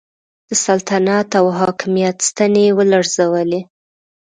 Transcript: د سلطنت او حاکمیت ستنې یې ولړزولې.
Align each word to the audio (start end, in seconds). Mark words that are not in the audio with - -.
د 0.49 0.51
سلطنت 0.65 1.29
او 1.39 1.45
حاکمیت 1.59 2.17
ستنې 2.29 2.61
یې 2.67 2.75
ولړزولې. 2.77 3.61